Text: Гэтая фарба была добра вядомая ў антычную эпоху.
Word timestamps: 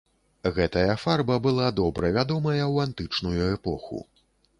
Гэтая 0.53 0.93
фарба 1.01 1.35
была 1.47 1.67
добра 1.79 2.11
вядомая 2.17 2.63
ў 2.73 2.87
антычную 2.87 3.37
эпоху. 3.57 4.01